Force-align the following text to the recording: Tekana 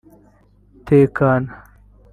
Tekana 0.85 1.53